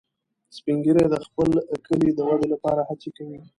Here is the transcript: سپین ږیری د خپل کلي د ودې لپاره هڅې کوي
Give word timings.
سپین 0.55 0.77
ږیری 0.85 1.05
د 1.13 1.15
خپل 1.25 1.49
کلي 1.87 2.09
د 2.13 2.19
ودې 2.27 2.47
لپاره 2.53 2.81
هڅې 2.89 3.09
کوي 3.17 3.39